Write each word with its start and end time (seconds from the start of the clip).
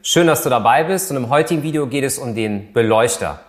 Schön, 0.00 0.28
dass 0.28 0.44
du 0.44 0.48
dabei 0.48 0.84
bist 0.84 1.10
und 1.10 1.16
im 1.16 1.28
heutigen 1.28 1.64
Video 1.64 1.88
geht 1.88 2.04
es 2.04 2.18
um 2.18 2.36
den 2.36 2.72
Beleuchter. 2.72 3.40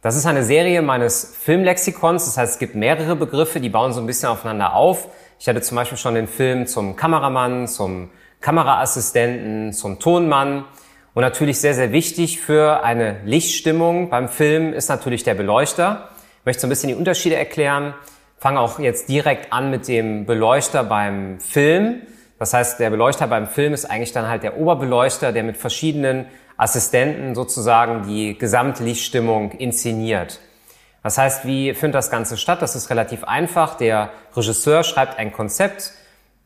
Das 0.00 0.16
ist 0.16 0.24
eine 0.24 0.42
Serie 0.42 0.80
meines 0.80 1.36
Filmlexikons, 1.38 2.24
das 2.24 2.38
heißt 2.38 2.54
es 2.54 2.58
gibt 2.58 2.74
mehrere 2.74 3.14
Begriffe, 3.14 3.60
die 3.60 3.68
bauen 3.68 3.92
so 3.92 4.00
ein 4.00 4.06
bisschen 4.06 4.30
aufeinander 4.30 4.72
auf. 4.74 5.08
Ich 5.38 5.46
hatte 5.48 5.60
zum 5.60 5.76
Beispiel 5.76 5.98
schon 5.98 6.14
den 6.14 6.26
Film 6.26 6.66
zum 6.66 6.96
Kameramann, 6.96 7.68
zum 7.68 8.08
Kameraassistenten, 8.40 9.74
zum 9.74 9.98
Tonmann 9.98 10.64
und 11.12 11.20
natürlich 11.20 11.60
sehr, 11.60 11.74
sehr 11.74 11.92
wichtig 11.92 12.40
für 12.40 12.82
eine 12.82 13.20
Lichtstimmung 13.26 14.08
beim 14.08 14.30
Film 14.30 14.72
ist 14.72 14.88
natürlich 14.88 15.24
der 15.24 15.34
Beleuchter. 15.34 16.08
Ich 16.40 16.46
möchte 16.46 16.62
so 16.62 16.66
ein 16.68 16.70
bisschen 16.70 16.88
die 16.88 16.94
Unterschiede 16.94 17.36
erklären, 17.36 17.92
fange 18.38 18.60
auch 18.60 18.78
jetzt 18.78 19.10
direkt 19.10 19.52
an 19.52 19.70
mit 19.70 19.86
dem 19.88 20.24
Beleuchter 20.24 20.84
beim 20.84 21.38
Film. 21.38 22.00
Das 22.38 22.54
heißt, 22.54 22.78
der 22.78 22.90
Beleuchter 22.90 23.26
beim 23.26 23.48
Film 23.48 23.72
ist 23.72 23.84
eigentlich 23.84 24.12
dann 24.12 24.28
halt 24.28 24.42
der 24.42 24.58
Oberbeleuchter, 24.58 25.32
der 25.32 25.42
mit 25.42 25.56
verschiedenen 25.56 26.26
Assistenten 26.56 27.34
sozusagen 27.34 28.06
die 28.06 28.36
Gesamtlichtstimmung 28.38 29.52
inszeniert. 29.52 30.40
Das 31.02 31.18
heißt, 31.18 31.46
wie 31.46 31.74
findet 31.74 31.94
das 31.94 32.10
Ganze 32.10 32.36
statt? 32.36 32.60
Das 32.60 32.74
ist 32.74 32.90
relativ 32.90 33.24
einfach. 33.24 33.76
Der 33.76 34.10
Regisseur 34.36 34.82
schreibt 34.82 35.18
ein 35.18 35.32
Konzept. 35.32 35.92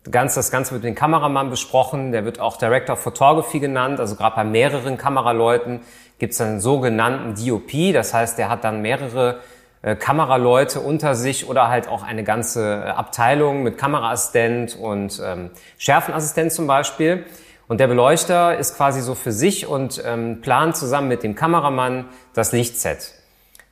Das 0.04 0.50
Ganze 0.50 0.72
wird 0.72 0.82
mit 0.82 0.90
dem 0.90 0.94
Kameramann 0.94 1.50
besprochen. 1.50 2.12
Der 2.12 2.24
wird 2.24 2.40
auch 2.40 2.58
Director 2.58 2.94
of 2.94 3.00
Photography 3.00 3.60
genannt. 3.60 4.00
Also 4.00 4.16
gerade 4.16 4.36
bei 4.36 4.44
mehreren 4.44 4.98
Kameraleuten 4.98 5.80
gibt 6.18 6.34
es 6.34 6.40
einen 6.40 6.60
sogenannten 6.60 7.34
DOP. 7.34 7.92
Das 7.92 8.12
heißt, 8.12 8.38
der 8.38 8.48
hat 8.48 8.64
dann 8.64 8.82
mehrere 8.82 9.40
Kameraleute 9.96 10.80
unter 10.80 11.14
sich 11.14 11.48
oder 11.48 11.68
halt 11.68 11.88
auch 11.88 12.02
eine 12.02 12.24
ganze 12.24 12.84
äh, 12.84 12.88
Abteilung 12.90 13.62
mit 13.62 13.78
Kameraassistent 13.78 14.76
und 14.76 15.20
ähm, 15.24 15.50
Schärfenassistent 15.76 16.52
zum 16.52 16.66
Beispiel. 16.66 17.24
Und 17.66 17.78
der 17.78 17.88
Beleuchter 17.88 18.58
ist 18.58 18.76
quasi 18.76 19.00
so 19.00 19.14
für 19.14 19.32
sich 19.32 19.66
und 19.66 20.02
ähm, 20.06 20.40
plant 20.40 20.76
zusammen 20.76 21.08
mit 21.08 21.22
dem 21.22 21.34
Kameramann 21.34 22.06
das 22.34 22.52
Lichtset. 22.52 23.14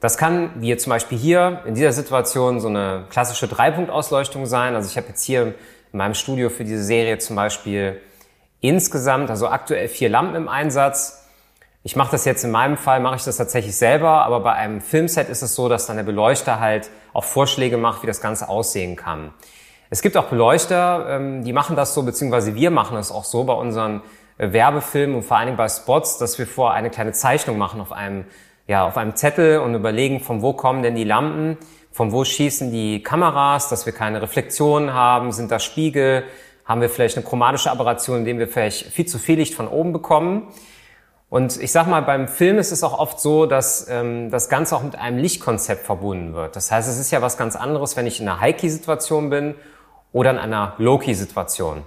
Das 0.00 0.16
kann, 0.16 0.50
wie 0.56 0.69
jetzt 0.69 0.84
zum 0.84 0.91
Beispiel 0.91 1.19
hier 1.19 1.60
in 1.66 1.75
dieser 1.75 1.93
Situation, 1.93 2.59
so 2.59 2.69
eine 2.69 3.04
klassische 3.10 3.47
Dreipunktausleuchtung 3.47 4.47
sein. 4.47 4.75
Also 4.75 4.88
ich 4.88 4.97
habe 4.97 5.09
jetzt 5.09 5.22
hier 5.22 5.54
in 5.93 5.99
meinem 5.99 6.15
Studio 6.15 6.49
für 6.49 6.65
diese 6.65 6.82
Serie 6.82 7.19
zum 7.19 7.37
Beispiel 7.37 8.00
insgesamt, 8.60 9.31
also 9.31 9.49
aktuell 9.49 9.88
vier 9.88 10.09
Lampen 10.09 10.34
im 10.37 10.49
Einsatz. 10.49 11.19
Ich 11.82 11.96
mache 11.96 12.10
das 12.10 12.26
jetzt 12.26 12.44
in 12.44 12.50
meinem 12.50 12.76
Fall, 12.76 13.00
mache 13.00 13.16
ich 13.16 13.24
das 13.24 13.38
tatsächlich 13.38 13.74
selber, 13.74 14.26
aber 14.26 14.41
bei 14.41 14.52
einem 14.52 14.82
Filmset 14.82 15.30
ist 15.30 15.41
es 15.41 15.54
so, 15.54 15.66
dass 15.70 15.86
dann 15.86 15.96
der 15.96 16.02
Beleuchter 16.02 16.60
halt 16.60 16.91
auch 17.14 17.24
Vorschläge 17.24 17.78
macht, 17.78 18.02
wie 18.02 18.06
das 18.06 18.20
Ganze 18.20 18.50
aussehen 18.50 18.96
kann. 18.96 19.32
Es 19.88 20.02
gibt 20.02 20.19
auch 20.19 20.26
Beleuchter, 20.26 21.06
ähm, 21.08 21.42
die 21.42 21.54
machen 21.54 21.76
das 21.76 21.94
so, 21.94 22.02
beziehungsweise 22.02 22.54
wir 22.54 22.70
machen 22.70 22.98
es 22.98 23.10
auch 23.10 23.24
so 23.24 23.44
bei 23.44 23.54
unseren 23.54 24.02
äh, 24.36 24.52
Werbefilmen 24.52 25.16
und 25.16 25.22
vor 25.22 25.38
allen 25.38 25.46
Dingen 25.46 25.56
bei 25.56 25.70
Spots, 25.70 26.19
dass 26.19 26.38
wir 26.38 26.46
vor 26.46 26.72
eine 26.74 26.90
kleine 26.90 27.12
Zeichnung 27.12 27.56
machen 27.56 27.80
auf 27.80 27.92
einem, 27.92 28.26
ja, 28.66 28.86
auf 28.86 28.98
einem 28.98 29.16
Zettel 29.16 29.60
und 29.60 29.74
überlegen, 29.74 30.20
von 30.20 30.42
wo 30.42 30.52
kommen 30.52 30.82
denn 30.82 30.96
die 30.96 31.04
Lampen, 31.04 31.56
von 31.92 32.12
wo 32.12 32.24
schießen 32.24 32.70
die 32.70 33.02
Kameras, 33.02 33.70
dass 33.70 33.86
wir 33.86 33.94
keine 33.94 34.20
Reflexionen 34.20 34.92
haben, 34.92 35.32
sind 35.32 35.50
da 35.50 35.58
Spiegel, 35.58 36.24
haben 36.66 36.82
wir 36.82 36.90
vielleicht 36.90 37.16
eine 37.16 37.24
chromatische 37.24 37.70
Aberration, 37.70 38.19
indem 38.19 38.38
wir 38.38 38.48
vielleicht 38.48 38.86
viel 38.88 39.06
zu 39.06 39.19
viel 39.19 39.36
Licht 39.38 39.54
von 39.54 39.66
oben 39.66 39.94
bekommen. 39.94 40.48
Und 41.30 41.62
ich 41.62 41.70
sag 41.70 41.86
mal, 41.86 42.02
beim 42.02 42.26
Film 42.26 42.58
ist 42.58 42.72
es 42.72 42.82
auch 42.82 42.98
oft 42.98 43.20
so, 43.20 43.46
dass 43.46 43.88
ähm, 43.88 44.30
das 44.30 44.48
Ganze 44.48 44.74
auch 44.74 44.82
mit 44.82 44.96
einem 44.96 45.16
Lichtkonzept 45.16 45.86
verbunden 45.86 46.34
wird. 46.34 46.56
Das 46.56 46.72
heißt, 46.72 46.88
es 46.88 46.98
ist 46.98 47.12
ja 47.12 47.22
was 47.22 47.36
ganz 47.36 47.54
anderes, 47.54 47.96
wenn 47.96 48.08
ich 48.08 48.20
in 48.20 48.28
einer 48.28 48.41
High-Key-Situation 48.41 49.30
bin 49.30 49.54
oder 50.12 50.32
in 50.32 50.38
einer 50.38 50.74
Low-Key-Situation. 50.78 51.84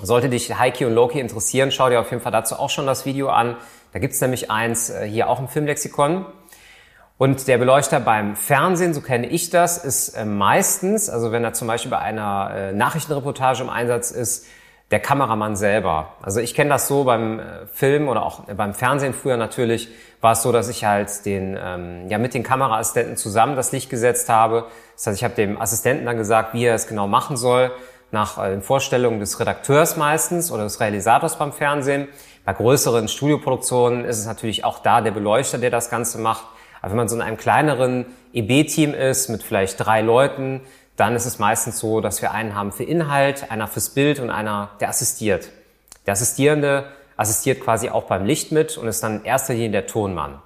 Sollte 0.00 0.30
dich 0.30 0.58
High-Key 0.58 0.86
und 0.86 0.94
Low-Key 0.94 1.20
interessieren, 1.20 1.70
schau 1.70 1.90
dir 1.90 2.00
auf 2.00 2.10
jeden 2.10 2.22
Fall 2.22 2.32
dazu 2.32 2.56
auch 2.56 2.70
schon 2.70 2.86
das 2.86 3.04
Video 3.04 3.28
an. 3.28 3.56
Da 3.92 3.98
gibt's 3.98 4.22
nämlich 4.22 4.50
eins 4.50 4.88
äh, 4.88 5.06
hier 5.06 5.28
auch 5.28 5.38
im 5.38 5.48
Filmlexikon. 5.48 6.24
Und 7.18 7.46
der 7.46 7.58
Beleuchter 7.58 8.00
beim 8.00 8.36
Fernsehen, 8.36 8.94
so 8.94 9.02
kenne 9.02 9.26
ich 9.26 9.50
das, 9.50 9.76
ist 9.76 10.14
äh, 10.14 10.24
meistens, 10.24 11.10
also 11.10 11.30
wenn 11.30 11.44
er 11.44 11.52
zum 11.52 11.68
Beispiel 11.68 11.90
bei 11.90 11.98
einer 11.98 12.50
äh, 12.54 12.72
Nachrichtenreportage 12.72 13.62
im 13.62 13.68
Einsatz 13.68 14.10
ist, 14.10 14.46
der 14.90 15.00
Kameramann 15.00 15.54
selber. 15.54 16.14
Also 16.20 16.40
ich 16.40 16.54
kenne 16.54 16.70
das 16.70 16.88
so 16.88 17.04
beim 17.04 17.38
äh, 17.38 17.42
Film 17.72 18.08
oder 18.08 18.24
auch 18.24 18.40
beim 18.40 18.74
Fernsehen 18.74 19.14
früher 19.14 19.36
natürlich, 19.36 19.88
war 20.20 20.32
es 20.32 20.42
so, 20.42 20.52
dass 20.52 20.68
ich 20.68 20.84
halt 20.84 21.24
den, 21.24 21.56
ähm, 21.62 22.08
ja, 22.08 22.18
mit 22.18 22.34
den 22.34 22.42
Kameraassistenten 22.42 23.16
zusammen 23.16 23.56
das 23.56 23.72
Licht 23.72 23.88
gesetzt 23.88 24.28
habe. 24.28 24.66
Das 24.96 25.06
heißt, 25.06 25.16
ich 25.18 25.24
habe 25.24 25.34
dem 25.34 25.60
Assistenten 25.60 26.06
dann 26.06 26.16
gesagt, 26.16 26.54
wie 26.54 26.64
er 26.64 26.74
es 26.74 26.88
genau 26.88 27.06
machen 27.06 27.36
soll, 27.36 27.70
nach 28.10 28.44
äh, 28.44 28.50
den 28.50 28.62
Vorstellungen 28.62 29.20
des 29.20 29.38
Redakteurs 29.38 29.96
meistens 29.96 30.50
oder 30.50 30.64
des 30.64 30.80
Realisators 30.80 31.38
beim 31.38 31.52
Fernsehen. 31.52 32.08
Bei 32.44 32.52
größeren 32.52 33.06
Studioproduktionen 33.06 34.04
ist 34.04 34.18
es 34.18 34.26
natürlich 34.26 34.64
auch 34.64 34.80
da 34.80 35.00
der 35.00 35.12
Beleuchter, 35.12 35.58
der 35.58 35.70
das 35.70 35.88
Ganze 35.88 36.18
macht. 36.18 36.44
Aber 36.82 36.90
wenn 36.90 36.96
man 36.96 37.08
so 37.08 37.14
in 37.14 37.22
einem 37.22 37.36
kleineren 37.36 38.06
EB-Team 38.32 38.94
ist 38.94 39.28
mit 39.28 39.42
vielleicht 39.42 39.84
drei 39.84 40.00
Leuten, 40.00 40.62
dann 41.00 41.16
ist 41.16 41.24
es 41.24 41.38
meistens 41.38 41.78
so, 41.78 42.02
dass 42.02 42.20
wir 42.20 42.32
einen 42.32 42.54
haben 42.54 42.72
für 42.72 42.84
Inhalt, 42.84 43.50
einer 43.50 43.66
fürs 43.66 43.88
Bild 43.88 44.20
und 44.20 44.28
einer, 44.28 44.68
der 44.80 44.90
assistiert. 44.90 45.48
Der 46.06 46.12
Assistierende 46.12 46.84
assistiert 47.16 47.62
quasi 47.62 47.88
auch 47.88 48.04
beim 48.04 48.26
Licht 48.26 48.52
mit 48.52 48.76
und 48.76 48.86
ist 48.86 49.02
dann 49.02 49.20
in 49.20 49.24
erster 49.24 49.54
Linie 49.54 49.70
der 49.70 49.86
Tonmann. 49.86 50.42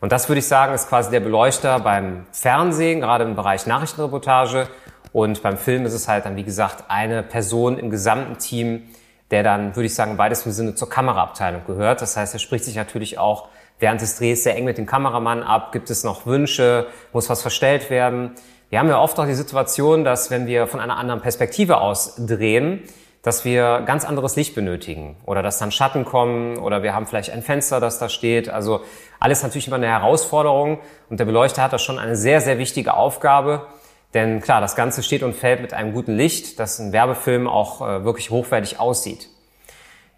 Und 0.00 0.10
das 0.10 0.28
würde 0.28 0.40
ich 0.40 0.48
sagen, 0.48 0.74
ist 0.74 0.88
quasi 0.88 1.12
der 1.12 1.20
Beleuchter 1.20 1.78
beim 1.78 2.26
Fernsehen, 2.32 3.00
gerade 3.00 3.22
im 3.22 3.36
Bereich 3.36 3.66
Nachrichtenreportage. 3.66 4.68
Und 5.12 5.42
beim 5.42 5.56
Film 5.56 5.86
ist 5.86 5.94
es 5.94 6.08
halt 6.08 6.24
dann, 6.26 6.34
wie 6.34 6.42
gesagt, 6.42 6.84
eine 6.88 7.22
Person 7.22 7.78
im 7.78 7.88
gesamten 7.88 8.38
Team, 8.38 8.82
der 9.30 9.44
dann, 9.44 9.76
würde 9.76 9.86
ich 9.86 9.94
sagen, 9.94 10.10
im 10.10 10.18
weitesten 10.18 10.50
Sinne 10.50 10.74
zur 10.74 10.90
Kameraabteilung 10.90 11.62
gehört. 11.68 12.02
Das 12.02 12.16
heißt, 12.16 12.34
er 12.34 12.40
spricht 12.40 12.64
sich 12.64 12.74
natürlich 12.74 13.18
auch 13.18 13.48
während 13.78 14.00
des 14.00 14.18
Drehs 14.18 14.42
sehr 14.42 14.56
eng 14.56 14.64
mit 14.64 14.76
dem 14.76 14.86
Kameramann 14.86 15.44
ab. 15.44 15.70
Gibt 15.70 15.88
es 15.88 16.02
noch 16.02 16.26
Wünsche? 16.26 16.88
Muss 17.12 17.30
was 17.30 17.42
verstellt 17.42 17.90
werden? 17.90 18.32
Wir 18.74 18.80
haben 18.80 18.88
ja 18.88 18.98
oft 18.98 19.20
auch 19.20 19.26
die 19.26 19.34
Situation, 19.34 20.02
dass 20.02 20.32
wenn 20.32 20.48
wir 20.48 20.66
von 20.66 20.80
einer 20.80 20.96
anderen 20.96 21.20
Perspektive 21.20 21.80
aus 21.80 22.16
drehen, 22.16 22.82
dass 23.22 23.44
wir 23.44 23.82
ganz 23.86 24.04
anderes 24.04 24.34
Licht 24.34 24.56
benötigen 24.56 25.14
oder 25.26 25.44
dass 25.44 25.60
dann 25.60 25.70
Schatten 25.70 26.04
kommen 26.04 26.58
oder 26.58 26.82
wir 26.82 26.92
haben 26.92 27.06
vielleicht 27.06 27.30
ein 27.30 27.42
Fenster, 27.44 27.78
das 27.78 28.00
da 28.00 28.08
steht. 28.08 28.48
Also 28.48 28.80
alles 29.20 29.44
natürlich 29.44 29.68
immer 29.68 29.76
eine 29.76 29.86
Herausforderung 29.86 30.80
und 31.08 31.20
der 31.20 31.24
Beleuchter 31.24 31.62
hat 31.62 31.72
da 31.72 31.78
schon 31.78 32.00
eine 32.00 32.16
sehr, 32.16 32.40
sehr 32.40 32.58
wichtige 32.58 32.94
Aufgabe. 32.94 33.68
Denn 34.12 34.40
klar, 34.40 34.60
das 34.60 34.74
Ganze 34.74 35.04
steht 35.04 35.22
und 35.22 35.36
fällt 35.36 35.62
mit 35.62 35.72
einem 35.72 35.92
guten 35.92 36.16
Licht, 36.16 36.58
dass 36.58 36.80
ein 36.80 36.92
Werbefilm 36.92 37.46
auch 37.46 37.80
äh, 37.80 38.04
wirklich 38.04 38.30
hochwertig 38.30 38.80
aussieht. 38.80 39.28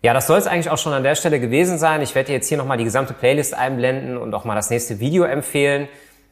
Ja, 0.01 0.15
das 0.15 0.27
soll 0.27 0.39
es 0.39 0.47
eigentlich 0.47 0.71
auch 0.71 0.79
schon 0.79 0.95
an 0.95 1.03
der 1.03 1.15
Stelle 1.15 1.41
gewesen 1.41 1.77
sein. 1.77 2.01
Ich 2.01 2.15
werde 2.15 2.33
jetzt 2.33 2.49
hier 2.49 2.57
nochmal 2.57 2.79
die 2.79 2.85
gesamte 2.85 3.13
Playlist 3.13 3.53
einblenden 3.53 4.17
und 4.17 4.33
auch 4.33 4.45
mal 4.45 4.55
das 4.55 4.71
nächste 4.71 4.99
Video 4.99 5.25
empfehlen. 5.25 5.89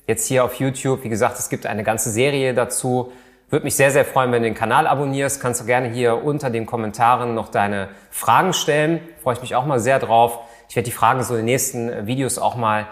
Jetzt 0.07 0.27
hier 0.27 0.45
auf 0.45 0.55
YouTube. 0.57 1.03
Wie 1.03 1.09
gesagt, 1.09 1.39
es 1.39 1.49
gibt 1.49 1.65
eine 1.65 1.83
ganze 1.83 2.11
Serie 2.11 2.53
dazu. 2.53 3.11
Würde 3.49 3.65
mich 3.65 3.75
sehr, 3.75 3.91
sehr 3.91 4.05
freuen, 4.05 4.33
wenn 4.33 4.43
du 4.43 4.49
den 4.49 4.55
Kanal 4.55 4.87
abonnierst. 4.87 5.41
Kannst 5.41 5.63
du 5.63 5.65
gerne 5.65 5.89
hier 5.89 6.23
unter 6.23 6.51
den 6.51 6.67
Kommentaren 6.67 7.35
noch 7.35 7.49
deine 7.49 7.89
Fragen 8.11 8.53
stellen. 8.53 9.01
Freue 9.23 9.35
ich 9.35 9.41
mich 9.41 9.55
auch 9.55 9.65
mal 9.65 9.81
sehr 9.81 9.99
drauf. 9.99 10.41
Ich 10.69 10.77
werde 10.77 10.85
die 10.85 10.95
Fragen 10.95 11.23
so 11.23 11.35
in 11.35 11.41
den 11.41 11.47
nächsten 11.47 12.07
Videos 12.07 12.39
auch 12.39 12.57
mal 12.57 12.87